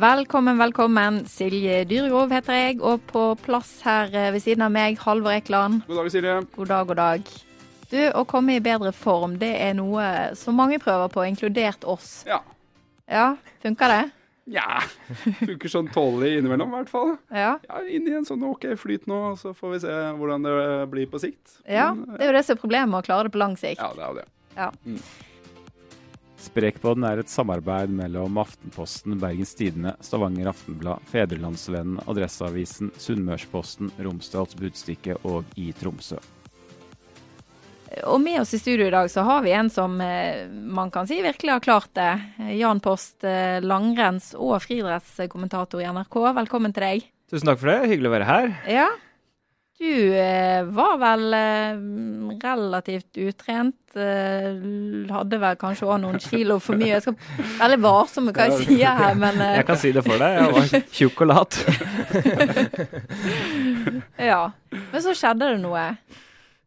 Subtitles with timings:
[0.00, 1.18] Velkommen, velkommen.
[1.28, 5.82] Silje Dyregrov heter jeg, og på plass her eh, ved siden av meg, Halvor Ekland.
[5.88, 6.36] God dag, Silje.
[6.54, 7.32] God dag, god dag.
[7.90, 10.06] Du, å komme i bedre form, det er noe
[10.38, 12.22] som mange prøver på, inkludert oss.
[12.28, 12.38] Ja.
[13.10, 13.26] Ja,
[13.60, 14.00] funker det?
[14.56, 14.80] Ja.
[15.42, 17.16] Funker sånn tålelig innimellom, i hvert fall.
[17.28, 17.56] Ja.
[17.68, 20.54] Ja, Inn i en sånn OK flyt nå, så får vi se hvordan det
[20.94, 21.58] blir på sikt.
[21.68, 21.90] ja.
[21.92, 23.82] Men, Det er jo det som er problemet, å klare det på lang sikt.
[23.82, 24.30] ja, det er jo det.
[24.56, 24.70] Ja.
[26.40, 35.18] Sprekpodden er et samarbeid mellom Aftenposten, Bergens Tidende, Stavanger Aftenblad, Fedrelandsvennen, Adresseavisen, Sunnmørsposten, Romsdals Budstikke
[35.28, 36.16] og i Tromsø.
[38.06, 41.08] Og med oss i studio i dag så har vi en som eh, man kan
[41.10, 42.12] si virkelig har klart det.
[42.56, 46.20] Jan Post, eh, langrenns- og friidrettskommentator i NRK.
[46.38, 47.08] Velkommen til deg.
[47.30, 47.90] Tusen takk for det.
[47.90, 48.52] Hyggelig å være her.
[48.70, 48.88] Ja.
[49.80, 51.78] Du eh, var vel eh,
[52.42, 53.78] relativt utrent.
[53.96, 54.58] Eh,
[55.08, 56.98] hadde vel kanskje òg noen kilo for mye.
[56.98, 60.04] Jeg skal være veldig varsom med hva jeg sier her, men Jeg kan si det
[60.04, 60.36] for deg.
[60.36, 61.58] Jeg var tjukk og lat.
[64.30, 64.42] ja.
[64.68, 65.86] Men så skjedde det noe.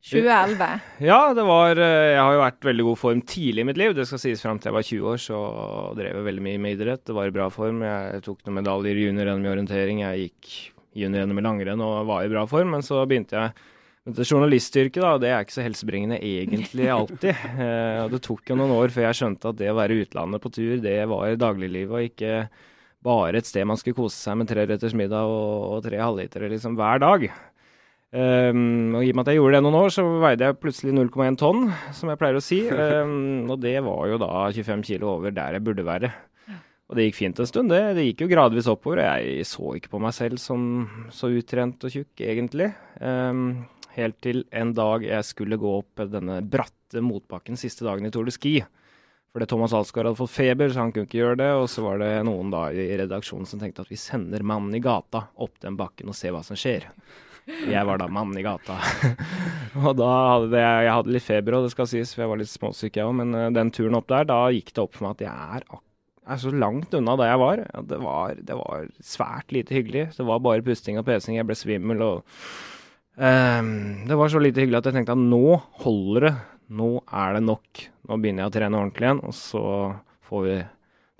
[0.03, 0.67] 2011.
[1.05, 3.93] Ja, det var Jeg har jo vært i veldig god form tidlig i mitt liv.
[3.93, 5.47] Det skal sies fram til jeg var 20 år, så
[6.01, 7.05] drev jeg veldig mye med idrett.
[7.05, 7.85] Det var i bra form.
[7.85, 10.07] Jeg tok noen medaljer i junior-NM i orientering.
[10.09, 10.55] Jeg gikk
[10.97, 12.73] junior-NM i langrenn og var i bra form.
[12.75, 13.53] Men så begynte jeg
[14.03, 15.13] med det journalistyrket, da.
[15.15, 17.31] og Det er ikke så helsebringende egentlig alltid.
[17.63, 20.43] Eh, det tok jo noen år før jeg skjønte at det å være i utlandet
[20.43, 22.33] på tur, det var dagliglivet og ikke
[23.03, 26.49] bare et sted man skulle kose seg med tre retters middag og, og tre halvlitere
[26.51, 27.27] liksom hver dag.
[28.13, 30.91] Um, og I og med at jeg gjorde det noen år, så veide jeg plutselig
[30.93, 31.63] 0,1 tonn,
[31.97, 32.59] som jeg pleier å si.
[32.69, 36.11] Um, og det var jo da 25 kilo over der jeg burde være.
[36.91, 37.81] Og det gikk fint en stund, det.
[37.97, 39.01] Det gikk jo gradvis oppover.
[39.05, 40.85] Jeg så ikke på meg selv som
[41.15, 42.69] så utrent og tjukk, egentlig.
[42.99, 43.63] Um,
[43.95, 48.27] helt til en dag jeg skulle gå opp denne bratte motbakken siste dagen i Tour
[48.27, 48.57] de Ski.
[49.33, 51.49] Fordi Thomas Alsgaard hadde fått feber, så han kunne ikke gjøre det.
[51.57, 54.83] Og så var det noen da i redaksjonen som tenkte at vi sender mannen i
[54.83, 56.85] gata opp den bakken og ser hva som skjer.
[57.43, 58.77] Jeg var da mannen i gata.
[59.81, 62.43] og da hadde det, jeg hadde litt feber, og det skal sies, for jeg var
[62.43, 63.17] litt småsyk jeg òg.
[63.23, 65.67] Men uh, den turen opp der, da gikk det opp for meg at jeg er,
[66.27, 67.63] er så langt unna der jeg var.
[67.65, 68.37] Ja, det var.
[68.49, 70.05] Det var svært lite hyggelig.
[70.17, 71.37] Det var bare pusting og pesing.
[71.39, 72.23] Jeg ble svimmel og
[73.17, 73.73] um,
[74.07, 76.33] Det var så lite hyggelig at jeg tenkte at nå holder det.
[76.73, 77.83] Nå er det nok.
[78.09, 79.65] Nå begynner jeg å trene ordentlig igjen, og så
[80.25, 80.55] får vi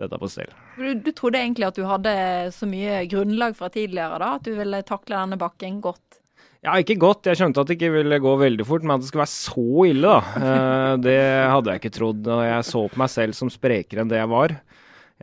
[0.02, 0.56] dette på stell.
[0.80, 2.16] Du, du trodde egentlig at du hadde
[2.56, 4.34] så mye grunnlag fra tidligere, da?
[4.40, 6.24] At du ville takle denne bakken godt?
[6.63, 7.28] Ja, ikke godt.
[7.28, 9.88] Jeg skjønte at det ikke ville gå veldig fort, men at det skulle være så
[9.90, 10.44] ille, da.
[10.47, 11.19] Eh, det
[11.52, 12.30] hadde jeg ikke trodd.
[12.31, 14.56] Og jeg så på meg selv som sprekere enn det jeg var.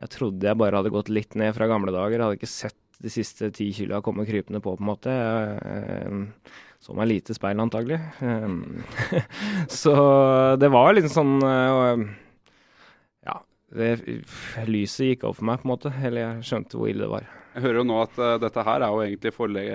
[0.01, 2.17] Jeg trodde jeg bare hadde gått litt ned fra gamle dager.
[2.17, 5.13] Jeg hadde ikke sett de siste ti kiloa komme krypende på, på en måte.
[5.13, 8.01] Jeg eh, så meg lite speil, antagelig.
[8.25, 9.25] Eh,
[9.81, 9.95] så
[10.61, 12.05] det var litt sånn eh,
[13.29, 13.41] Ja,
[13.77, 13.91] det,
[14.69, 15.93] lyset gikk opp for meg, på en måte.
[16.01, 17.29] Eller jeg skjønte hvor ille det var.
[17.57, 19.69] Jeg hører jo nå at uh, dette her er jo egentlig forlegg...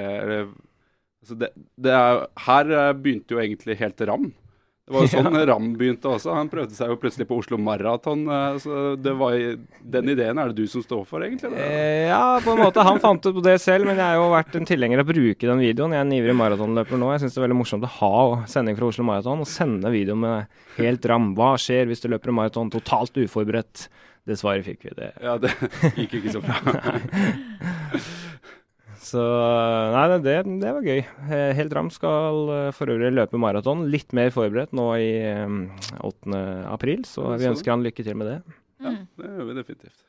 [1.25, 1.47] Altså det,
[1.81, 2.71] det er, her
[3.01, 4.27] begynte jo egentlig helt Ram.
[4.85, 6.33] Det var jo sånn Ram begynte også.
[6.37, 8.25] Han prøvde seg jo plutselig på Oslo Maraton.
[8.61, 8.83] Så
[9.17, 9.37] var,
[9.95, 11.49] den ideen er det du som står for, egentlig?
[11.57, 12.85] Eh, ja, på en måte.
[12.85, 15.13] Han fant ut på det selv, men jeg har jo vært en tilhenger av å
[15.13, 15.95] bruke den videoen.
[15.95, 17.09] Jeg er en ivrig maratonløper nå.
[17.15, 18.15] Jeg syns det er veldig morsomt å ha
[18.51, 21.31] sending fra Oslo Maraton og sende video med helt ram.
[21.37, 23.87] Hva skjer hvis du løper en maraton totalt uforberedt?
[24.25, 24.93] Det svaret fikk vi.
[24.97, 25.11] Det.
[25.21, 25.51] Ja, det
[25.97, 26.55] gikk jo ikke så bra.
[29.05, 29.21] Så
[29.93, 31.03] nei, det, det var gøy.
[31.29, 33.85] Eh, Helt Ram skal eh, for øvrig løpe maraton.
[33.93, 35.11] Litt mer forberedt nå i
[35.45, 35.59] um,
[36.01, 36.41] 8.
[36.73, 38.39] april, så vi ønsker han lykke til med det.
[38.81, 39.99] Ja, det gjør vi definitivt.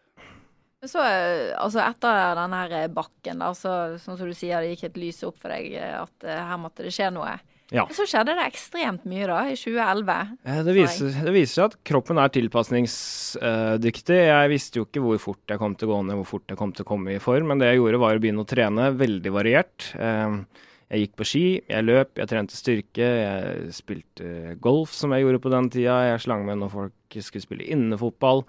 [0.84, 4.90] Så, eh, altså etter den her bakken, da, så, sånn som du sier, det gikk
[4.90, 7.32] et lys opp for deg eh, at eh, her måtte det skje noe.
[7.74, 7.82] Ja.
[7.90, 10.18] Så skjedde det ekstremt mye da, i 2011.
[10.46, 14.18] Eh, Det viser, det viser seg at kroppen er tilpasningsdyktig.
[14.28, 16.60] Jeg visste jo ikke hvor fort jeg kom til å gå ned, hvor fort jeg
[16.60, 17.48] kom til å komme i form.
[17.50, 19.90] Men det jeg gjorde, var å begynne å trene veldig variert.
[19.98, 20.38] Eh,
[20.86, 25.40] Jeg gikk på ski, jeg løp, jeg trente styrke, jeg spilte golf som jeg gjorde
[25.42, 25.96] på den tida.
[26.12, 28.44] Jeg slang med når folk skulle spille innefotball.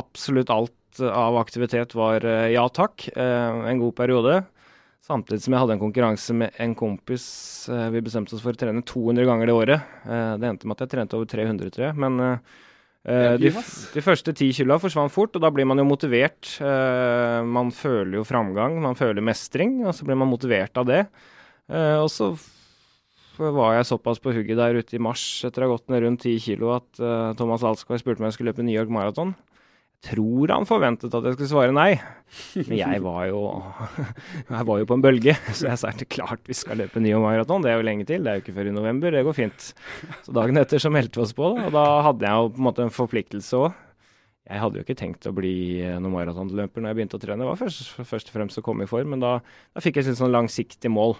[0.00, 4.38] Absolutt alt av aktivitet var eh, ja takk, en god periode.
[5.02, 7.24] Samtidig som jeg hadde en konkurranse med en kompis.
[7.68, 9.82] eh, Vi bestemte oss for å trene 200 ganger det året.
[10.06, 11.96] Eh, Det endte med at jeg trente over 300, tror jeg.
[11.98, 12.38] Men eh,
[13.42, 13.50] de,
[13.96, 16.52] de første ti kila forsvant fort, og da blir man jo motivert.
[16.62, 21.00] Man føler jo framgang, man føler mestring, og så blir man motivert av det.
[21.98, 22.30] Og så
[23.42, 26.22] var jeg såpass på hugget der ute i mars etter å ha gått ned rundt
[26.22, 27.00] 10 kilo at
[27.38, 29.34] Thomas Alsgaard spurte meg om jeg skulle løpe New York Marathon.
[30.02, 31.92] Tror han forventet at jeg skulle svare nei,
[32.56, 33.42] men jeg var jo,
[34.50, 35.36] jeg var jo på en bølge.
[35.54, 37.62] Så jeg sa klart vi skal løpe ny maraton.
[37.62, 39.68] Det er jo lenge til, det er jo ikke før i november, det går fint.
[40.26, 42.66] Så dagen etter så meldte vi oss på, og da hadde jeg jo på en
[42.66, 43.80] måte en forpliktelse òg.
[44.50, 47.44] Jeg hadde jo ikke tenkt å bli eh, noen maratonløper når jeg begynte å trene.
[47.44, 49.36] Det var først, først og fremst å komme i form, men da,
[49.70, 51.14] da fikk jeg et sånn langsiktig mål.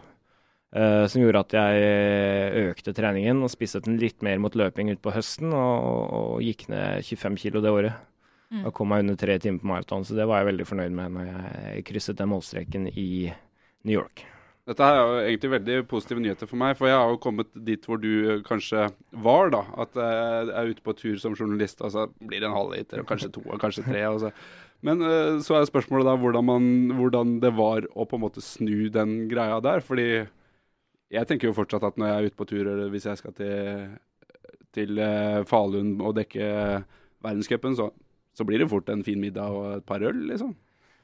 [0.73, 4.89] Uh, som gjorde at jeg eh, økte treningen og spisset den litt mer mot løping
[4.95, 8.12] utpå høsten, og, og gikk ned 25 kilo det året.
[8.53, 8.67] Mm.
[8.69, 11.17] Og kom meg under tre timer på maraton, så det var jeg veldig fornøyd med
[11.17, 13.11] når jeg krysset den målstreken i
[13.89, 14.27] New York.
[14.69, 17.87] Dette er jo egentlig veldig positive nyheter for meg, for jeg har jo kommet dit
[17.89, 18.85] hvor du eh, kanskje
[19.25, 19.65] var, da.
[19.83, 23.03] At eh, jeg er ute på tur som journalist, og så blir det en halvliter,
[23.03, 24.05] og kanskje to, og kanskje tre.
[24.07, 24.31] Og så.
[24.87, 28.45] Men eh, så er spørsmålet da hvordan, man, hvordan det var å på en måte
[28.45, 29.83] snu den greia der.
[29.83, 30.07] Fordi
[31.13, 33.35] jeg tenker jo fortsatt at når jeg er ute på tur, eller hvis jeg skal
[33.35, 33.91] til,
[34.79, 36.47] til eh, Falun og dekke
[37.23, 37.91] verdenscupen, så,
[38.37, 40.55] så blir det fort en fin middag og et par øl, liksom.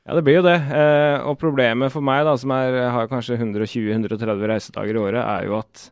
[0.08, 0.56] Ja, det blir jo det.
[0.72, 5.44] Eh, og problemet for meg, da, som er, har kanskje 120-130 reisedager i året, er
[5.44, 5.82] jo at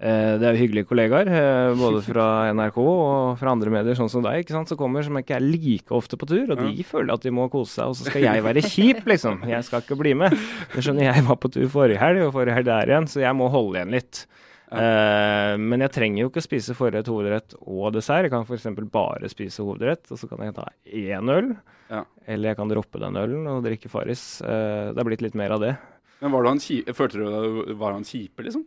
[0.00, 4.08] eh, det er jo hyggelige kollegaer, eh, både fra NRK og fra andre medier, sånn
[4.08, 6.54] som deg, ikke sant, som kommer, som ikke er like ofte på tur.
[6.54, 9.44] Og de føler at de må kose seg, og så skal jeg være kjip, liksom.
[9.50, 10.40] Jeg skal ikke bli med.
[10.72, 13.36] Du skjønner, jeg var på tur forrige helg, og forrige helg der igjen, så jeg
[13.36, 14.24] må holde igjen litt.
[14.70, 18.28] Eh, men jeg trenger jo ikke spise forrett, hovedrett og dessert.
[18.28, 18.68] Jeg kan f.eks.
[18.92, 21.54] bare spise hovedrett, og så kan jeg ta én øl.
[21.90, 22.04] Ja.
[22.30, 24.40] Eller jeg kan droppe den ølen og drikke Farris.
[24.44, 25.72] Uh, det har blitt litt mer av det.
[26.20, 28.62] Men var du han kjipe, følte du deg- var han kjipe, liksom?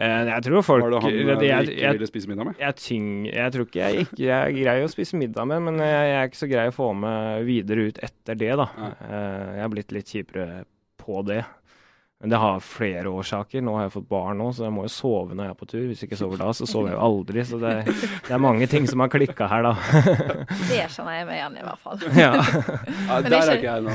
[0.00, 2.58] Eh, jeg tror folk Var det han jeg, du ikke ville spise middag med?
[2.62, 5.80] jeg, tyng, jeg tror ikke jeg, ikke jeg er grei å spise middag med, men
[5.82, 8.68] jeg, jeg er ikke så grei å få med videre ut etter det, da.
[8.78, 8.92] Nei.
[9.58, 10.46] Jeg har blitt litt kjipere
[11.02, 11.42] på det.
[12.20, 13.62] Men det har flere årsaker.
[13.64, 15.68] Nå har jeg fått barn nå, så jeg må jo sove når jeg er på
[15.70, 15.84] tur.
[15.88, 17.44] Hvis jeg ikke sover da, så sover jeg jo aldri.
[17.48, 17.70] Så det,
[18.26, 19.72] det er mange ting som har klikka her, da.
[20.68, 22.04] Det kjenner jeg meg igjen i, hvert fall.
[22.18, 22.28] ja.
[23.10, 23.94] Ja, der er ikke jeg nå.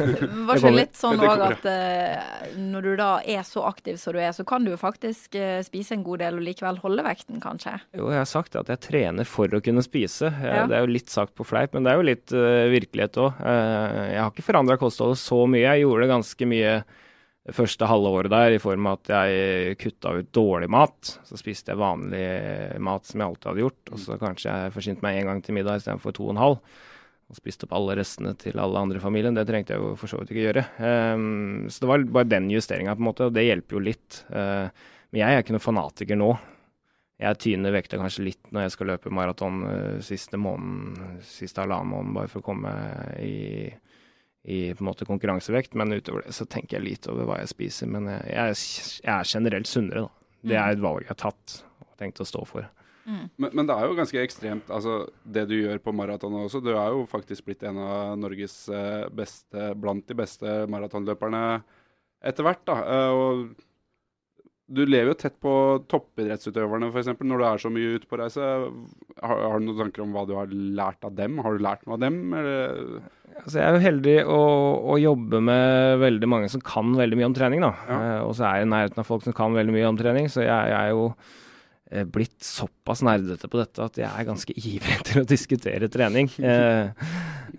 [0.48, 4.16] Var Det ikke litt sånn òg at uh, når du da er så aktiv som
[4.16, 7.04] du er, så kan du jo faktisk uh, spise en god del og likevel holde
[7.04, 7.76] vekten, kanskje?
[7.92, 10.32] Jo, jeg har sagt at jeg trener for å kunne spise.
[10.32, 10.64] Jeg, Ja.
[10.66, 13.42] Det er jo litt sagt på fleip, men det er jo litt uh, virkelighet òg.
[13.44, 15.66] jeg har ikke forandra kostholdet så mye.
[15.66, 16.72] Jeg gjorde det ganske mye
[17.54, 21.12] første halve året der i form av at jeg kutta ut dårlig mat.
[21.28, 22.26] Så spiste jeg vanlig
[22.82, 25.58] mat som jeg alltid hadde gjort, og så kanskje jeg forsynte meg én gang til
[25.58, 26.60] middag istedenfor to og en halv.
[27.26, 29.34] Og spiste opp alle restene til alle andre i familien.
[29.34, 30.66] Det trengte jeg jo for så vidt ikke gjøre.
[30.78, 34.20] Um, så det var bare den justeringa, på en måte, og det hjelper jo litt.
[34.30, 34.70] Uh,
[35.10, 36.28] men jeg er ikke noen fanatiker nå.
[37.22, 41.94] Jeg tyner vekta kanskje litt når jeg skal løpe maraton uh, siste måneden, siste halvannen
[41.96, 42.76] måned, bare for å komme
[43.18, 43.72] i,
[44.46, 45.74] i på en måte konkurransevekt.
[45.78, 47.90] Men utover det så tenker jeg lite over hva jeg spiser.
[47.90, 48.56] Men jeg, jeg,
[49.02, 50.12] jeg er generelt sunnere, da.
[50.46, 52.68] Det er et valg jeg har tatt og tenkt å stå for.
[53.06, 56.58] Men, men det er jo ganske ekstremt, altså, det du gjør på maraton også.
[56.62, 61.42] Du er jo faktisk blitt en av Norges eh, beste, blant de beste maratonløperne
[62.26, 62.76] etter hvert, da.
[62.82, 63.65] Eh, og
[64.66, 65.52] du lever jo tett på
[65.90, 67.12] toppidrettsutøverne, f.eks.
[67.22, 68.42] Når du er så mye ute på reise.
[69.22, 71.38] Har, har du noen tanker om hva du har lært av dem?
[71.44, 72.18] Har du lært noe av dem?
[73.36, 74.42] Altså, jeg er jo heldig å,
[74.90, 77.62] å jobbe med veldig mange som kan veldig mye om trening.
[77.62, 77.72] Ja.
[77.86, 80.30] Eh, og så er jeg i nærheten av folk som kan veldig mye om trening,
[80.32, 81.10] så jeg, jeg er jo
[81.86, 86.30] blitt såpass nerdete på dette at jeg er ganske ivrig til å diskutere trening.
[86.46, 86.90] Eh,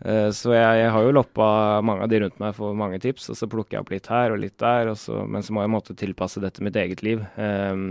[0.03, 1.47] eh, så jeg, jeg har jo loppa
[1.85, 4.33] mange av de rundt meg for mange tips, og så plukker jeg opp litt her
[4.35, 7.23] og litt der, og så, men så må jeg måtte tilpasse dette mitt eget liv.
[7.39, 7.81] Eh,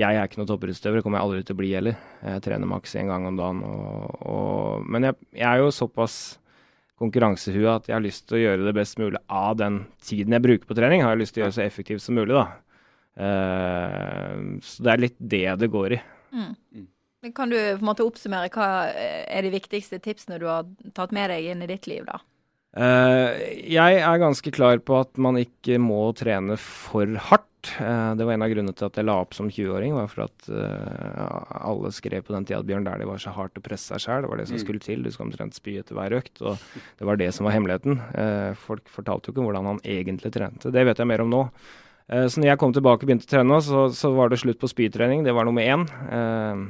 [0.00, 1.96] jeg er ikke noen toppidrettsutøver, det kommer jeg aldri til å bli heller.
[2.22, 3.62] Jeg trener maks én gang om dagen.
[3.66, 6.18] Og, og, men jeg, jeg er jo såpass
[7.00, 10.44] konkurransehua at jeg har lyst til å gjøre det best mulig av den tiden jeg
[10.46, 11.02] bruker på trening.
[11.02, 12.46] Har jeg lyst til å gjøre så effektivt som mulig, da.
[13.18, 16.00] Eh, så det er litt det det går i.
[17.36, 20.64] Kan du på en måte oppsummere hva er de viktigste tipsene du har
[20.96, 22.20] tatt med deg inn i ditt liv, da?
[22.80, 27.46] Eh, jeg er ganske klar på at man ikke må trene for hardt.
[27.82, 30.24] Eh, det var en av grunnene til at jeg la opp som 20-åring, var for
[30.30, 30.48] at
[31.60, 34.22] alle skrev på den tida at Bjørn Dæhlie var så hardt å presse seg sjøl.
[34.24, 34.62] Det var det som Mm.
[34.64, 35.02] skulle til.
[35.02, 36.40] Du skal omtrent spy etter hver økt.
[36.40, 36.56] Og
[36.96, 38.00] det var det som var hemmeligheten.
[38.16, 40.72] Eh, folk fortalte jo ikke hvordan han egentlig trente.
[40.72, 41.50] Det vet jeg mer om nå.
[42.10, 44.60] Eh, så når jeg kom tilbake og begynte å trene, så, så var det slutt
[44.60, 45.24] på spytrening.
[45.26, 45.86] Det var nummer én.
[46.10, 46.64] Eh,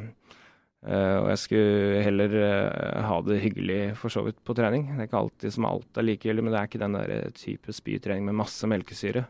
[0.91, 2.37] eh, og jeg skulle heller
[3.09, 4.91] ha det hyggelig for så vidt på trening.
[4.93, 7.77] Det er ikke alltid som alt er likegyldig, men det er ikke den der type
[7.77, 9.27] spytrening med masse melkesyre.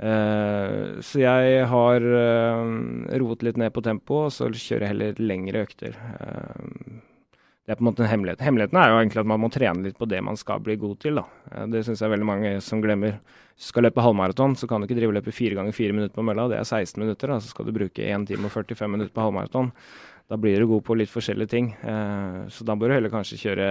[0.00, 2.60] Så jeg har eh,
[3.20, 5.98] roet litt ned på tempoet, og så kjører jeg heller lengre økter.
[6.16, 7.09] Eh,
[7.66, 8.40] det er på en måte en hemmelighet.
[8.42, 10.98] Hemmeligheten er jo egentlig at man må trene litt på det man skal bli god
[11.02, 11.20] til.
[11.20, 11.24] da.
[11.52, 13.18] Eh, det syns jeg veldig mange som glemmer.
[13.54, 15.94] Hvis du skal løpe halvmaraton, så kan du ikke drive og løpe fire ganger fire
[15.94, 16.48] minutter på mølla.
[16.50, 17.28] Det er 16 minutter.
[17.28, 19.72] da, Så skal du bruke 1 time og 45 minutter på halvmaraton.
[20.30, 21.72] Da blir du god på litt forskjellige ting.
[21.82, 23.68] Eh, så da bør du heller kanskje kjøre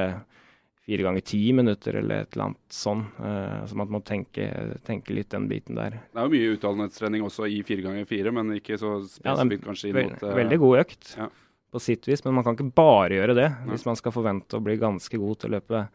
[0.89, 3.03] fire ganger ti minutter eller et eller annet sånn.
[3.19, 4.47] Eh, så man må tenke,
[4.87, 5.99] tenke litt den biten der.
[6.13, 9.41] Det er jo mye utholdenhetstrening også i fire ganger fire, men ikke så Ja, er
[9.43, 11.29] spesifikt kanskje inn mot veldig god økt ja.
[11.71, 14.63] På sitt vis, men man kan ikke bare gjøre det hvis man skal forvente å
[14.63, 15.87] bli ganske god til å løpe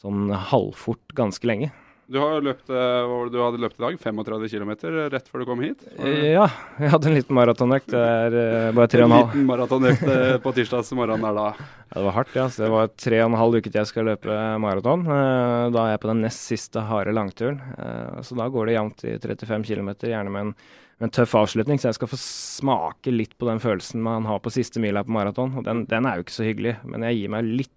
[0.00, 1.70] sånn halvfort ganske lenge.
[2.10, 3.96] Du har løpt, eh, du hadde løpt i dag?
[4.02, 4.70] 35 km
[5.12, 5.84] rett før du kom hit?
[6.02, 6.48] Ja,
[6.80, 7.92] jeg hadde en liten maratonøkt.
[7.92, 11.38] Det er eh, bare tre og En en liten maratonøkt eh, på tirsdags morgen der
[11.38, 11.44] da.
[11.54, 12.48] Ja, det var hardt, ja.
[12.50, 15.06] Så det var tre og en halv uke til jeg skal løpe maraton.
[15.06, 17.62] Da er jeg på den nest siste harde langturen.
[18.26, 20.54] Så da går det jevnt i 35 km, gjerne med en,
[21.00, 21.80] en tøff avslutning.
[21.80, 25.14] Så jeg skal få smake litt på den følelsen man har på siste mila på
[25.16, 25.56] maraton.
[25.58, 27.76] Og den, den er jo ikke så hyggelig, men jeg gir meg litt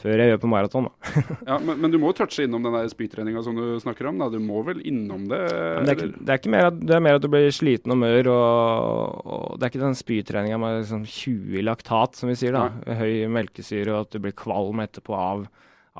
[0.00, 1.22] før jeg gjør på maraton, da.
[1.50, 4.20] Ja, men, men du må touche innom den der spytreninga som du snakker om.
[4.22, 4.30] da.
[4.32, 5.40] Du må vel innom det?
[5.50, 7.50] Men det, er ikke, det, er ikke mer at, det er mer at du blir
[7.52, 12.32] sliten og mør, og, og det er ikke den spytreninga med liksom 20 laktat, som
[12.32, 12.56] vi sier.
[12.56, 12.96] da.
[13.02, 15.44] Høy melkesyre, og at du blir kvalm etterpå av,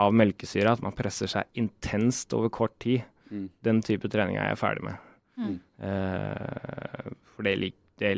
[0.00, 0.78] av melkesyre.
[0.78, 3.04] At man presser seg intenst over kort tid.
[3.30, 3.46] Mm.
[3.68, 5.09] Den type trening er jeg ferdig med.
[5.40, 5.58] Mm.
[5.88, 8.10] Eh, for det, lik, det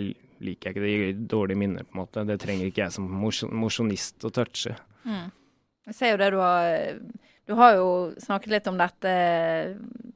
[0.43, 0.83] liker jeg ikke.
[0.83, 2.25] Det gir dårlige minner, på en måte.
[2.27, 4.75] Det trenger ikke jeg som mosjon- mosjonist å touche.
[5.07, 5.29] Mm.
[5.87, 6.99] Jeg ser jo det du har
[7.47, 7.87] Du har jo
[8.23, 9.13] snakket litt om dette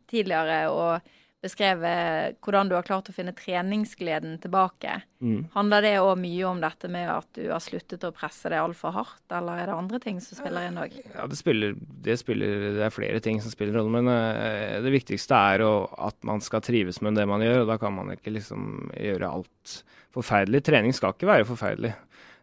[0.07, 1.01] tidligere og
[1.45, 4.99] beskrevet hvordan du har klart å finne treningsgleden tilbake.
[5.21, 5.47] Mm.
[5.55, 8.95] Handler det òg mye om dette med at du har sluttet å presse deg altfor
[8.97, 10.97] hardt, eller er det andre ting som spiller inn òg?
[11.15, 11.77] Ja, det spiller,
[12.07, 15.75] det spiller Det er flere ting som spiller rolle, men uh, det viktigste er å,
[16.09, 19.33] at man skal trives med det man gjør, og da kan man ikke liksom gjøre
[19.39, 19.79] alt
[20.17, 20.65] forferdelig.
[20.65, 21.93] Trening skal ikke være forferdelig.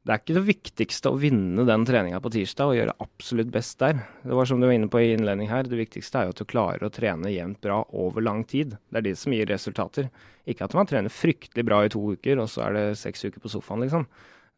[0.03, 3.77] Det er ikke det viktigste å vinne den treninga på tirsdag og gjøre absolutt best
[3.79, 4.01] der.
[4.19, 6.41] Det var som du var inne på i innledning her, det viktigste er jo at
[6.41, 8.75] du klarer å trene jevnt bra over lang tid.
[8.91, 10.10] Det er det som gir resultater.
[10.43, 13.39] Ikke at man trener fryktelig bra i to uker, og så er det seks uker
[13.39, 14.03] på sofaen, liksom.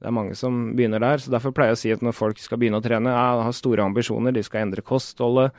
[0.01, 1.21] Det er mange som begynner der.
[1.21, 3.53] så Derfor pleier jeg å si at når folk skal begynne å trene, ja, har
[3.55, 5.53] store ambisjoner, de skal endre kostholdet,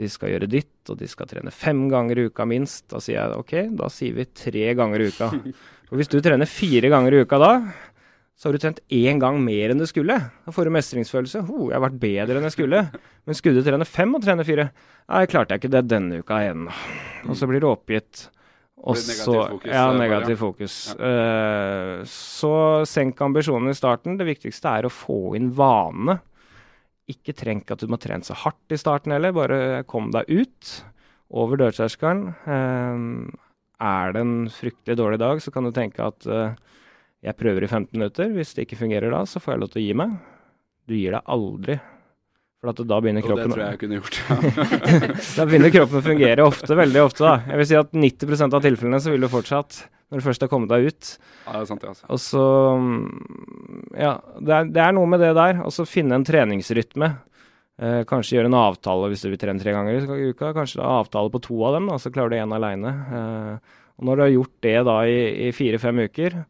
[0.00, 2.86] de skal gjøre ditt, og de skal trene fem ganger i uka minst.
[2.88, 5.28] Da sier jeg OK, da sier vi tre ganger i uka.
[5.86, 7.50] Og hvis du trener fire ganger i uka da,
[8.36, 10.18] så har du trent én gang mer enn du skulle.
[10.44, 11.40] Da får du mestringsfølelse.
[11.48, 12.82] Ho, jeg har vært bedre enn jeg skulle.
[13.24, 14.66] Men skulle du trene fem og trene fire?
[15.08, 16.66] Nei, klarte jeg ikke det denne uka igjen.
[17.24, 18.26] Og så blir du oppgitt.
[18.86, 20.94] Og så Ja, negativ fokus.
[20.98, 21.06] ja.
[21.08, 24.18] Eh, så senk ambisjonene i starten.
[24.18, 26.20] Det viktigste er å få inn vanene.
[27.08, 30.84] Ikke trenk at du må trene så hardt i starten heller, bare kom deg ut.
[31.30, 32.36] Over dørterskelen.
[32.46, 33.32] Uh,
[33.80, 36.54] er det en fryktelig dårlig dag, så kan du tenke at eh,
[37.26, 38.30] jeg prøver i 15 minutter.
[38.36, 40.16] Hvis det ikke fungerer da, så får jeg lov til å gi meg.
[40.86, 41.78] Du gir deg aldri.
[42.62, 44.16] For da begynner Og det tror jeg jeg kunne gjort.
[45.36, 47.26] Da begynner kroppen å fungere ofte, veldig ofte.
[47.26, 47.34] da.
[47.50, 50.50] Jeg vil si at 90% av tilfellene så vil du fortsatt, når du først har
[50.50, 51.12] kommet deg ut.
[51.44, 51.92] ja, det er sant, ja.
[51.92, 52.08] altså.
[52.14, 52.44] Og så
[52.80, 53.04] mm,
[53.98, 55.60] Ja, det er, det er noe med det der.
[55.66, 57.12] Og så finne en treningsrytme.
[57.76, 60.54] Eh, kanskje gjøre en avtale hvis du vil trene tre ganger i uka.
[60.56, 62.94] Kanskje avtale på to av dem, da, så klarer du én aleine.
[63.20, 65.18] Eh, og når du har gjort det da i,
[65.48, 66.40] i fire-fem uker,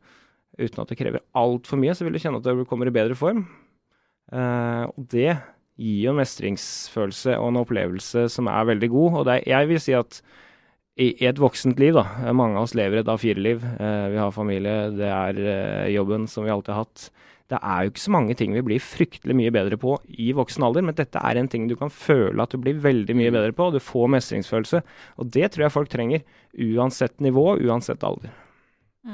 [0.60, 3.16] uten at det krever altfor mye, så vil du kjenne at du kommer i bedre
[3.18, 3.44] form.
[4.32, 5.30] Uh, og det
[5.76, 9.20] gir jo en mestringsfølelse og en opplevelse som er veldig god.
[9.20, 10.20] Og er, jeg vil si at
[10.96, 13.60] i, et voksent liv, da, eh, mange av oss lever et A4-liv.
[13.76, 17.10] Uh, vi har familie, det er uh, jobben som vi alltid har hatt.
[17.52, 20.64] Det er jo ikke så mange ting vi blir fryktelig mye bedre på i voksen
[20.66, 23.54] alder, men dette er en ting du kan føle at du blir veldig mye bedre
[23.54, 23.68] på.
[23.68, 24.82] og Du får mestringsfølelse.
[25.20, 28.32] Og det tror jeg folk trenger, uansett nivå, uansett alder.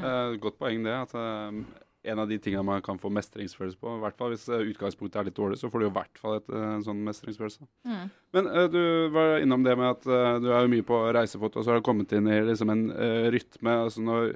[0.00, 0.94] Eh, godt poeng det.
[1.04, 1.62] At eh,
[2.02, 5.20] en av de tingene man kan få mestringsfølelse på, i hvert fall hvis eh, utgangspunktet
[5.20, 7.68] er litt dårlig, så får du i hvert fall et, en sånn mestringsfølelse.
[7.87, 8.08] Mm.
[8.34, 8.82] Men uh, du
[9.14, 11.78] var innom det med at uh, du er jo mye på reisefot, og så har
[11.78, 13.76] du kommet inn i liksom en uh, rytme.
[13.87, 14.32] altså når,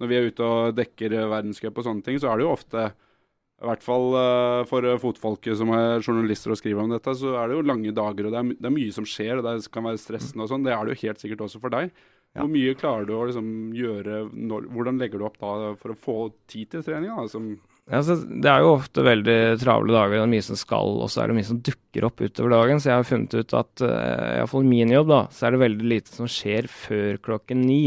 [0.00, 2.86] når vi er ute og dekker verdenscup og sånne ting, så er det jo ofte
[2.88, 7.36] I hvert fall uh, for uh, fotfolket som er journalister og skriver om dette, så
[7.42, 9.68] er det jo lange dager, og det er, det er mye som skjer, og det
[9.74, 10.64] kan være stressende og sånn.
[10.64, 11.92] Det er det jo helt sikkert også for deg.
[12.32, 15.98] Hvor mye klarer du å liksom gjøre når, Hvordan legger du opp da for å
[16.00, 16.16] få
[16.48, 17.12] tid til trening?
[17.12, 17.28] Da,
[17.92, 21.22] Ja, det er jo ofte veldig travle dager, det er mye som skal, og så
[21.22, 22.80] er det mye som dukker opp utover dagen.
[22.80, 25.64] Så jeg har funnet ut at uh, iallfall i min jobb, da, så er det
[25.64, 27.82] veldig lite som skjer før klokken ni.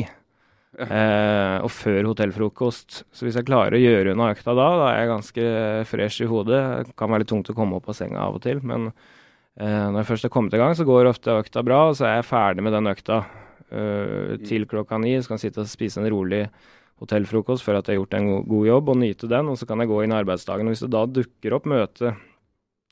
[0.76, 3.00] Uh, og før hotellfrokost.
[3.16, 5.46] Så hvis jeg klarer å gjøre unna økta da, da er jeg ganske
[5.88, 6.60] fresh i hodet.
[6.90, 9.88] Det kan være litt tungt å komme opp av senga av og til, men uh,
[9.88, 12.20] når jeg først er kommet i gang, så går ofte økta bra, og så er
[12.20, 13.24] jeg ferdig med den økta
[13.72, 15.16] eh, til klokka ni.
[15.20, 16.46] Så kan jeg sitte og spise en rolig
[17.02, 19.52] hotellfrokost før at jeg har gjort en god jobb, og nyte den.
[19.52, 20.68] Og så kan jeg gå inn i arbeidsdagen.
[20.68, 22.16] Og hvis det da dukker opp møte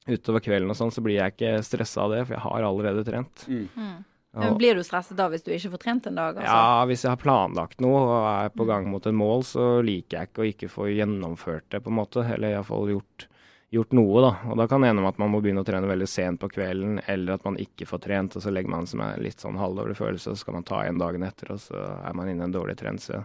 [0.03, 3.05] utover kvelden og sånn, så blir jeg ikke stressa av det, for jeg har allerede
[3.07, 3.45] trent.
[3.47, 3.69] mm.
[3.77, 4.01] Mm.
[4.33, 6.37] Men Blir du stresset da hvis du ikke får trent en dag?
[6.41, 6.49] Altså?
[6.57, 10.17] Ja, hvis jeg har planlagt noe og er på gang mot et mål, så liker
[10.17, 12.23] jeg ikke å ikke få gjennomført det, på en måte.
[12.25, 13.27] Eller iallfall gjort,
[13.73, 14.31] gjort noe, da.
[14.51, 16.49] Og da kan det hende med at man må begynne å trene veldig sent på
[16.53, 19.57] kvelden, eller at man ikke får trent, og så legger man seg en litt sånn
[19.59, 22.45] halvdårlig følelse, og så skal man ta igjen dagen etter, og så er man inne
[22.45, 23.01] i en dårlig trend.
[23.01, 23.23] Så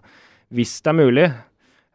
[0.54, 1.26] hvis det er mulig,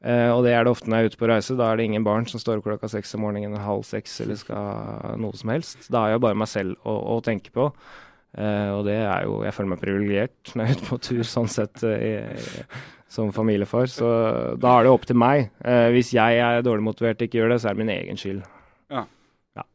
[0.05, 1.89] eh, og det er det ofte når jeg er ute på reise, da er det
[1.89, 5.53] ingen barn som står opp klokka seks om morgenen, halv seks, eller skal noe som
[5.55, 5.89] helst.
[5.89, 7.71] Da er jeg bare meg selv å, å tenke på.
[8.33, 11.23] Eh, og det er jo Jeg føler meg privilegert når jeg er ute på tur,
[11.29, 12.77] sånn sett, uh,
[13.13, 13.89] som familiefar.
[13.91, 14.09] Så
[14.61, 15.51] da er det opp til meg.
[15.61, 18.19] Uh, hvis jeg er dårlig motivert og ikke gjør det, så er det min egen
[18.19, 18.41] skyld.
[18.93, 19.05] Ja.
[19.59, 19.67] Ja.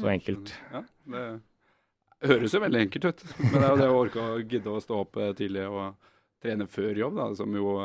[0.00, 0.54] Så enkelt.
[0.72, 3.26] Ja, det høres jo veldig enkelt ut.
[3.42, 5.92] Men det er jo det å orke å gidde å stå opp tidlig og
[6.42, 7.76] trene før jobb, da, som jo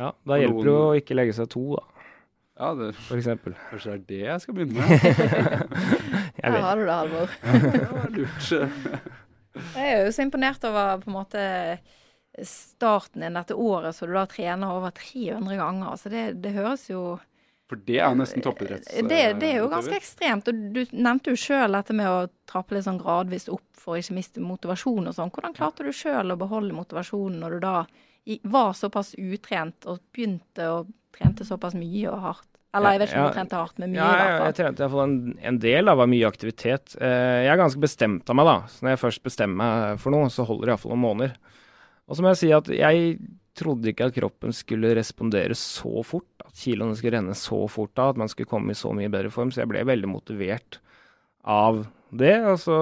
[0.00, 1.99] Ja, da hjelper det å ikke legge seg to, da,
[2.60, 3.54] Ja, det, for eksempel.
[3.70, 4.90] kanskje det er det jeg skal begynne med.
[6.36, 6.60] Jeg vet.
[6.66, 7.32] har du det, Halvor.
[7.72, 8.50] Det var lurt.
[9.74, 11.40] Jeg er jo så imponert over på en måte
[12.46, 15.88] starten din dette året, så du da trener over 300 ganger.
[15.90, 17.00] Altså det, det høres jo
[17.70, 18.92] For det er nesten toppidretts...
[19.08, 20.52] det, det er jo ganske ekstremt.
[20.52, 24.00] Og du nevnte jo sjøl dette med å trappe litt sånn gradvis opp for å
[24.00, 25.32] ikke miste motivasjon og sånn.
[25.34, 27.76] Hvordan klarte du sjøl å beholde motivasjonen når du da
[28.52, 30.80] var såpass utrent og begynte å
[31.16, 32.49] trente såpass mye og hardt?
[32.74, 34.52] Eller jeg vet ikke om du trente hardt, men mye Ja, i jeg, jeg fall.
[34.60, 35.14] trente iallfall en,
[35.50, 35.88] en del.
[35.90, 36.94] Det var mye aktivitet.
[37.02, 38.56] Eh, jeg er ganske bestemt av meg, da.
[38.70, 41.34] Så når jeg først bestemmer meg for noe, så holder det iallfall noen måneder.
[42.06, 43.18] Og så må jeg si at jeg
[43.58, 46.28] trodde ikke at kroppen skulle respondere så fort.
[46.46, 49.30] At kiloene skulle renne så fort da, at man skulle komme i så mye bedre
[49.34, 49.50] form.
[49.50, 50.78] Så jeg ble veldig motivert
[51.42, 51.82] av
[52.14, 52.36] det.
[52.50, 52.78] Og så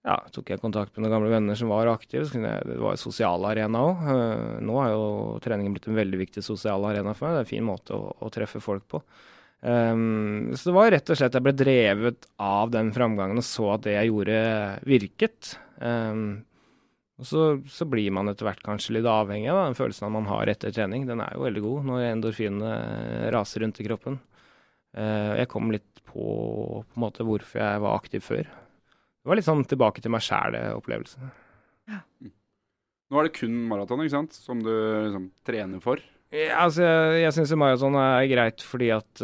[0.00, 2.24] ja, tok jeg kontakt med noen gamle venner som var aktive.
[2.32, 4.06] Jeg, det var sosial arena òg.
[4.64, 5.08] nå er jo
[5.44, 7.36] treningen blitt en veldig viktig sosial arena for meg.
[7.36, 9.02] Det er en fin måte å, å treffe folk på.
[9.60, 13.74] Um, så det var rett og slett jeg ble drevet av den framgangen og så
[13.74, 14.38] at det jeg gjorde,
[14.88, 15.50] virket.
[15.84, 16.46] Um,
[17.20, 20.48] og så, så blir man etter hvert kanskje litt avhengig av den følelsen man har
[20.48, 21.04] etter trening.
[21.10, 22.72] Den er jo veldig god når endorfinene
[23.36, 24.16] raser rundt i kroppen.
[24.96, 28.48] Uh, jeg kom litt på, på en måte hvorfor jeg var aktiv før.
[29.20, 31.30] Det var litt sånn tilbake til meg sjæl-opplevelse.
[33.10, 34.36] Nå er det kun maraton, ikke sant?
[34.38, 36.00] Som du liksom trener for.
[36.30, 39.22] Ja, altså, jeg, jeg syns maraton er greit fordi at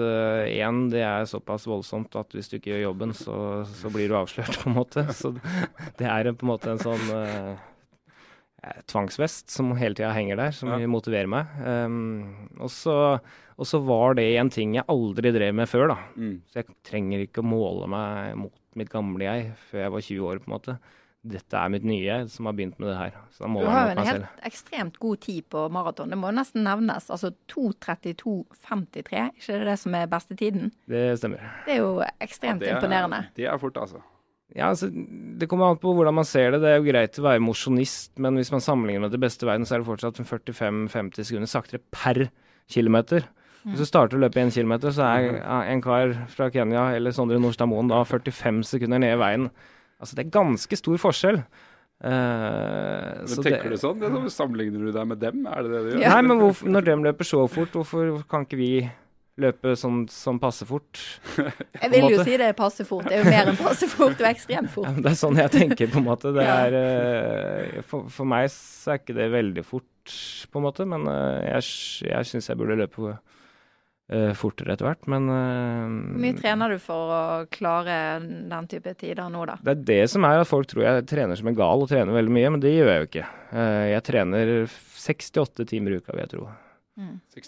[0.51, 3.37] én, det er såpass voldsomt at hvis du ikke gjør jobben, så,
[3.79, 5.07] så blir du avslørt, på en måte.
[5.15, 5.31] Så
[6.01, 7.53] det er på en måte en sånn eh,
[8.67, 10.83] eh, tvangsvest som hele tida henger der, som Ja.
[10.91, 11.55] motiverer meg.
[11.63, 12.99] Um, og, så,
[13.55, 16.01] og så var det en ting jeg aldri drev med før, da.
[16.19, 16.41] Mm.
[16.51, 20.31] Så jeg trenger ikke å måle meg mot mitt gamle jeg før jeg var 20
[20.31, 20.79] år, på en måte.
[21.27, 23.15] Dette er mitt nye jeg som har begynt med det her.
[23.35, 24.43] Så da Du har jo en helt selv.
[24.47, 26.09] ekstremt god tid på maraton.
[26.13, 27.09] Det må nesten nevnes.
[27.11, 30.71] Altså 2.32,53, ikke det det som er beste tiden?
[30.89, 31.43] Det stemmer.
[31.67, 33.25] Det er jo ekstremt det er- imponerende.
[33.37, 34.03] Det er fort, altså.
[34.55, 34.87] Ja, altså,
[35.39, 36.61] Det kommer an på hvordan man ser det.
[36.63, 39.49] Det er jo greit å være mosjonist, men hvis man sammenligner med det beste i
[39.51, 42.31] verden, så er det fortsatt 45-50 sekunder saktere per
[42.71, 43.27] kilometer.
[43.67, 45.41] Hvis du starter å løpe én kilometer, så er
[45.73, 49.49] en kar fra Kenya eller Sondre Nordstad Moen da 45 sekunder ned i veien.
[49.99, 51.41] Altså, det er ganske stor forskjell.
[51.97, 53.99] Uh, Men så tenker det- du sånn?
[53.99, 55.47] Det, så sammenligner du deg med dem?
[55.47, 56.09] Er det det du gjør?
[56.13, 58.91] Nei, men hvorfor, når de løper så fort, hvorfor kan ikke vi
[59.41, 61.01] løpe sånn som passe fort?
[61.83, 63.09] Jeg vil jo si det er passe fort.
[63.09, 64.93] Det er jo mer enn passe fort, det er ekstremt fort.
[64.93, 66.33] Ja, det er sånn jeg tenker, på en måte.
[66.37, 70.17] Det er, uh, for, for meg så er ikke det veldig fort,
[70.53, 70.87] på en måte.
[70.87, 71.65] Men uh, jeg,
[72.13, 73.17] jeg syns jeg burde løpe
[74.39, 75.07] fortere etter hvert.
[75.11, 79.57] Men eh, Hvor mye trener du for å klare den type tider nå, da?
[79.63, 82.15] det er det som er at folk tror jeg trener som en gal og trener
[82.15, 83.27] veldig mye, men det gjør jeg jo ikke.
[83.53, 84.55] Eh, jeg trener
[84.95, 86.47] seks til åtte timer i uka, vil jeg tro.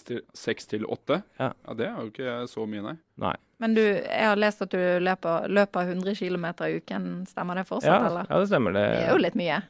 [0.05, 1.23] Til- Seks til åtte?
[1.41, 1.53] Ja.
[1.73, 2.97] Det er jo ikke så mye, nei.
[3.17, 3.35] Nei.
[3.59, 7.07] Men du, jeg har lest at du løper, løper 100 km i uken.
[7.31, 8.27] Stemmer det fortsatt, Ja, eller?
[8.29, 8.75] ja, det stemmer.
[8.77, 9.63] Det, Det er jo litt mye.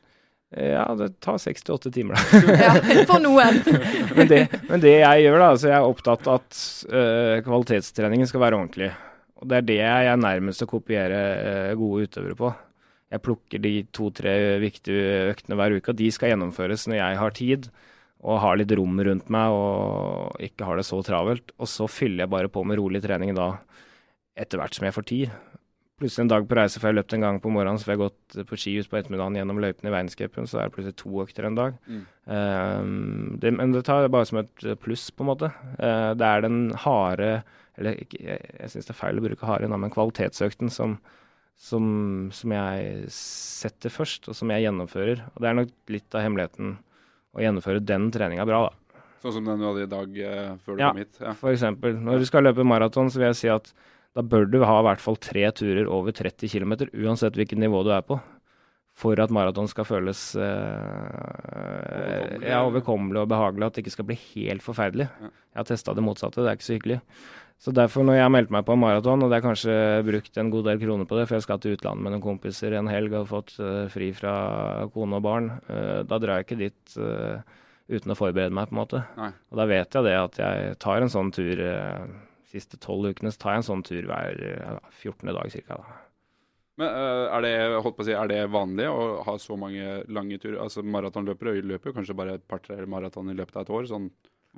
[0.56, 2.38] Ja, det tar seks til åtte timer, da.
[2.64, 3.58] Ja, for noen.
[4.16, 8.30] men, det, men det jeg gjør, da, så jeg er opptatt av at uh, kvalitetstreningen
[8.30, 8.88] skal være ordentlig.
[9.38, 12.54] Og det er det jeg er nærmest å kopiere uh, gode utøvere på.
[13.12, 17.36] Jeg plukker de to-tre viktige øktene hver uke, og de skal gjennomføres når jeg har
[17.36, 17.68] tid
[18.18, 21.52] og har litt rom rundt meg og ikke har det så travelt.
[21.60, 23.52] Og så fyller jeg bare på med rolig trening da
[24.38, 25.36] etter hvert som jeg får tid.
[25.98, 27.94] Plutselig en dag på reise, for jeg har løpt en gang på morgenen, så får
[27.96, 30.98] jeg gått på ski ut på ettermiddagen gjennom løypene i verdenscupen, så er det plutselig
[31.00, 31.78] to økter en dag.
[31.90, 32.04] Mm.
[32.30, 35.50] Um, det, men det tar jeg bare som et pluss, på en måte.
[35.80, 37.30] Uh, det er den harde
[37.78, 40.96] Eller jeg, jeg syns det er feil å bruke harde, men kvalitetsøkten som,
[41.58, 41.84] som,
[42.34, 45.26] som, jeg setter først, og som jeg gjennomfører.
[45.34, 46.76] Og det er nok litt av hemmeligheten
[47.34, 49.04] å gjennomføre den treninga bra, da.
[49.18, 51.22] Sånn som den du hadde i dag uh, før du ja, kom hit?
[51.26, 52.02] Ja, eksempel.
[52.06, 53.72] Når du skal løpe maraton, så vil jeg si at
[54.18, 57.84] da bør du ha i hvert fall tre turer over 30 km, uansett hvilket nivå
[57.86, 58.18] du er på.
[58.98, 63.68] For at maraton skal føles eh, ja, overkommelig og behagelig.
[63.68, 65.06] At det ikke skal bli helt forferdelig.
[65.22, 66.98] Jeg har testa det motsatte, det er ikke så hyggelig.
[67.62, 70.42] Så derfor, når jeg har meldt meg på en maraton, og det er kanskje brukt
[70.42, 72.90] en god del kroner på det, for jeg skal til utlandet med noen kompiser en
[72.90, 74.34] helg og har fått uh, fri fra
[74.94, 77.42] kone og barn, uh, da drar jeg ikke dit uh,
[77.90, 79.02] uten å forberede meg, på en måte.
[79.18, 79.32] Nei.
[79.50, 81.66] Og da vet jeg det at jeg tar en sånn tur
[82.48, 84.38] siste tolv ukene så tar jeg en sånn tur hver
[85.00, 85.32] 14.
[85.36, 85.80] dag ca.
[86.78, 90.02] Men uh, er, det, holdt på å si, er det vanlig å ha så mange
[90.14, 90.60] lange turer?
[90.62, 94.06] Altså Maratonløpere løper jo kanskje bare et par-tre maraton i løpet av et år, sånn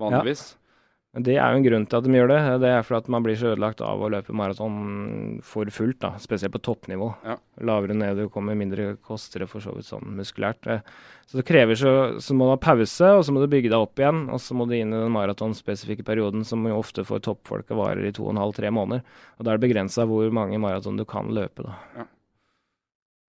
[0.01, 0.51] vanligvis.
[0.53, 0.70] Ja.
[1.11, 2.39] Det er jo en grunn til at de gjør det.
[2.63, 6.13] Det er fordi at man blir så ødelagt av å løpe maraton for fullt, da.
[6.23, 7.09] spesielt på toppnivå.
[7.27, 7.35] Ja.
[7.67, 10.69] Lavere ned du kommer, mindre koster det for så vidt sånn muskulært.
[10.71, 10.85] Eh,
[11.27, 13.83] så det krever så, så må du ha pause, og så må du bygge deg
[13.83, 14.29] opp igjen.
[14.31, 18.07] Og så må du inn i den maratonspesifikke perioden som jo ofte for toppfolket varer
[18.07, 19.03] i to og en halv, tre måneder.
[19.41, 21.75] Og da er det begrensa hvor mange maraton du kan løpe, da.
[21.99, 22.07] Ja.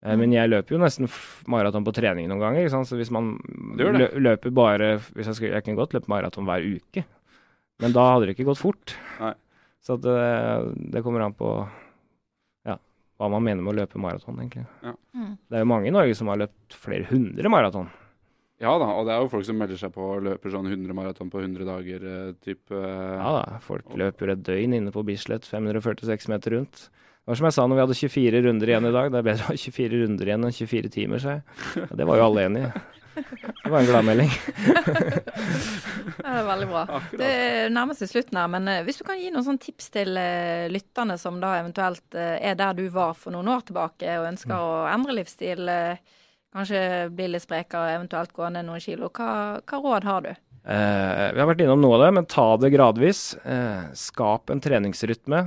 [0.06, 1.12] Eh, men jeg løper jo nesten
[1.52, 2.72] maraton på trening noen ganger.
[2.72, 3.34] Så hvis man
[3.68, 7.04] løper bare hvis jeg, skal, jeg kan godt løpe maraton hver uke.
[7.82, 8.94] Men da hadde det ikke gått fort.
[9.20, 9.34] Nei.
[9.84, 10.16] Så det,
[10.94, 11.50] det, kommer an på
[12.66, 12.74] ja,
[13.20, 14.64] hva man mener med å løpe maraton, egentlig.
[14.82, 14.96] Ja.
[15.14, 15.36] Mm.
[15.46, 17.92] Det er jo mange i Norge som har løpt flere hundre maraton.
[18.62, 20.96] Ja da, og det er jo folk som melder seg på og løper sånn 100
[20.96, 22.04] maraton på 100 dager.
[22.08, 23.98] Eh, type, eh, ja da, folk og...
[24.00, 26.86] løper et døgn inne på Bislett, 546 meter rundt.
[26.88, 29.26] Det var som jeg sa når vi hadde 24 runder igjen i dag, det er
[29.26, 31.88] bedre å ha 24 runder igjen enn 24 timer, sa jeg.
[32.00, 32.70] det var jo alle enig i.
[33.16, 34.32] Det var en gladmelding.
[36.32, 36.82] det er veldig bra.
[37.20, 37.32] Det
[37.74, 40.66] nærmer seg slutten her, men uh, hvis du kan gi noen sånn tips til uh,
[40.72, 44.54] lytterne som da eventuelt uh, er der du var for noen år tilbake og ønsker
[44.54, 44.64] mm.
[44.64, 45.70] å endre livsstil,
[46.56, 46.80] kanskje
[47.12, 49.30] bli litt sprekere, eventuelt gå ned noen kilo, hva,
[49.62, 50.34] hva råd har du?
[50.66, 53.20] vi har vært innom noe av det, men ta det gradvis.
[53.94, 55.44] skap en treningsrytme.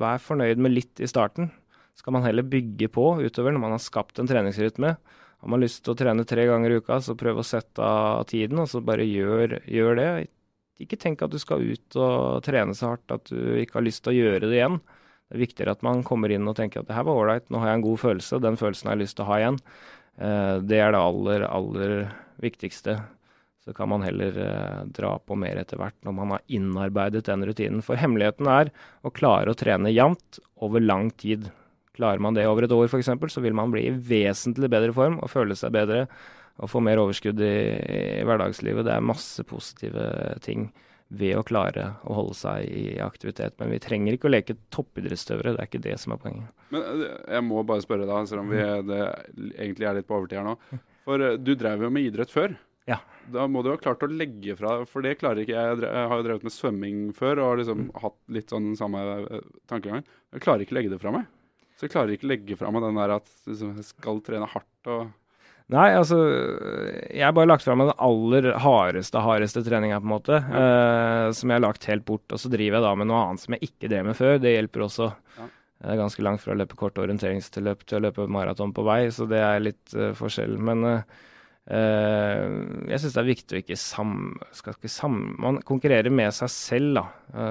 [0.00, 1.52] vær fornøyd med litt i starten.
[1.94, 4.96] Skal man heller bygge på utover når man har skapt en treningsrytme.
[5.38, 8.24] Har man lyst til å trene tre ganger i uka, så prøv å sette av
[8.30, 10.08] tiden, og så bare gjør, gjør, det.
[10.82, 14.04] Ikke tenk at du skal ut og trene så hardt at du ikke har lyst
[14.04, 14.80] til å gjøre det igjen.
[15.28, 17.60] Det er viktigere at man kommer inn og tenker at det her var ålreit, nå
[17.62, 19.60] har jeg en god følelse, den følelsen har jeg lyst til å ha igjen.
[20.18, 21.94] Eh, det er det aller, aller
[22.42, 22.96] viktigste.
[23.62, 27.44] Så kan man heller eh, dra på mer etter hvert når man har innarbeidet den
[27.46, 27.82] rutinen.
[27.84, 28.72] For hemmeligheten er
[29.04, 31.50] å klare å trene jevnt over lang tid.
[31.98, 35.18] Klarer man det over et år f.eks., så vil man bli i vesentlig bedre form
[35.18, 36.04] og føle seg bedre
[36.58, 37.54] og få mer overskudd i,
[38.18, 38.86] i hverdagslivet.
[38.86, 40.04] Det er masse positive
[40.42, 40.68] ting
[41.08, 43.56] ved å klare å holde seg i aktivitet.
[43.60, 46.54] Men vi trenger ikke å leke toppidrettsutøvere, det er ikke det som er poenget.
[46.74, 49.02] Men eh, jeg må bare spørre deg, selv om vi det
[49.56, 50.56] egentlig er litt på overtid her nå.
[51.08, 52.58] For eh, du drev jo med idrett før.
[52.88, 53.00] Ja.
[53.32, 55.80] Da må du ha klart å legge fra For det klarer ikke jeg.
[55.84, 59.50] Jeg har jo drevet med svømming før og har liksom hatt litt sånn samme eh,
[59.70, 60.04] tankegang.
[60.34, 61.28] Jeg klarer ikke å legge det fra meg.
[61.78, 64.50] Så jeg klarer ikke å legge fra meg den der at liksom, jeg skal trene
[64.50, 65.08] hardt og
[65.68, 66.16] Nei, altså
[67.12, 70.38] Jeg har bare lagt fra meg den aller hardeste, hardeste treninga, på en måte.
[70.40, 70.62] Ja.
[70.62, 72.24] Eh, som jeg har lagt helt bort.
[72.32, 74.38] Og så driver jeg da med noe annet som jeg ikke drev med før.
[74.40, 75.10] Det hjelper også.
[75.36, 75.48] Ja.
[75.78, 79.02] Det er ganske langt fra å løpe kort orienteringstilløp til å løpe maraton på vei,
[79.14, 80.56] så det er litt uh, forskjell.
[80.56, 81.28] Men uh,
[81.68, 84.16] jeg syns det er viktig å ikke sam...
[84.56, 87.04] Skal ikke sam man konkurrerer med seg selv, da.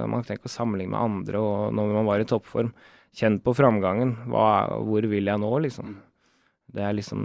[0.10, 2.74] man trenger ikke å sammenligne med andre og når man var i toppform.
[3.18, 4.14] Kjenn på framgangen.
[4.30, 4.48] Hva,
[4.86, 5.96] hvor vil jeg nå, liksom?
[6.68, 7.22] Det er liksom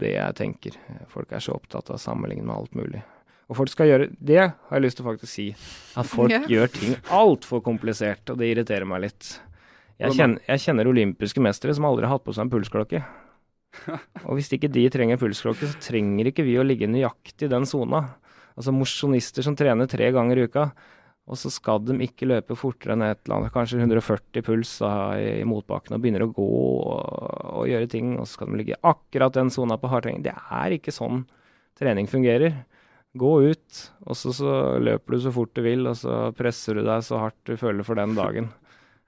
[0.00, 0.76] det jeg tenker.
[1.12, 3.02] Folk er så opptatt av å sammenligne med alt mulig.
[3.50, 5.46] Og folk skal gjøre Det har jeg lyst til å faktisk si.
[5.98, 6.46] At folk yeah.
[6.48, 9.34] gjør ting altfor komplisert, og det irriterer meg litt.
[10.00, 13.02] Jeg kjenner, jeg kjenner, olympiske mestere som aldri har hatt på seg en pulsklokke.
[14.26, 17.68] Og hvis ikke de trenger pulsklokke, så trenger ikke vi å ligge nøyaktig i den
[17.68, 18.06] sona.
[18.56, 20.70] Altså mosjonister som trener tre ganger i uka.
[21.30, 24.90] Og så skal de ikke løpe fortere enn et eller annet, kanskje 140 puls da,
[25.14, 27.04] i motbakken, og begynner å gå og,
[27.52, 28.16] og, gjøre ting.
[28.18, 30.24] Og så skal de ligge akkurat den sona på hardtrening.
[30.26, 31.22] Det er ikke sånn
[31.78, 32.64] trening fungerer.
[33.20, 36.84] Gå ut, og så, så, løper du så fort du vil, og så presser du
[36.86, 38.50] deg så hardt du føler for den dagen.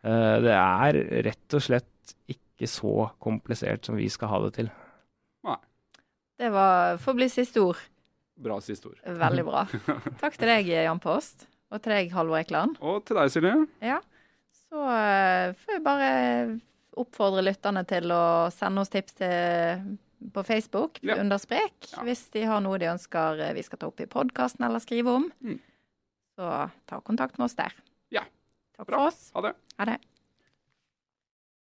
[0.07, 4.71] Uh, det er rett og slett ikke så komplisert som vi skal ha det til.
[5.47, 5.59] Nei.
[6.39, 7.83] Det var, får bli siste ord.
[8.43, 9.03] Bra siste ord.
[9.07, 9.67] Veldig bra.
[10.23, 11.51] Takk til deg, Jan Post.
[11.73, 12.77] Og til deg, Halvor Ekeland.
[12.85, 13.55] Og til deg, Silje.
[13.81, 13.99] Ja.
[14.69, 16.13] Så uh, får vi bare
[17.01, 19.97] oppfordre lytterne til å sende oss tips til,
[20.35, 21.17] på Facebook ja.
[21.23, 21.75] under sprek.
[21.95, 22.05] Ja.
[22.05, 25.17] Hvis de har noe de ønsker eh, vi skal ta opp i podkasten eller skrive
[25.17, 25.29] om.
[25.41, 25.59] Mm.
[26.37, 26.53] Så
[26.89, 27.75] ta kontakt med oss der.
[28.13, 28.27] Ja.
[28.77, 28.99] Takk Bra.
[28.99, 29.31] for oss.
[29.37, 29.57] Ha det.
[29.81, 29.99] Ha det.